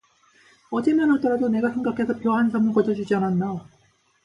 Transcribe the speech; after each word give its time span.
어제만 0.81 1.11
하더라도 1.11 1.47
내가 1.47 1.69
생각해서 1.69 2.17
벼 2.17 2.35
한 2.35 2.49
섬을 2.49 2.73
거저 2.73 2.91
주지 2.95 3.13
않았나. 3.13 3.69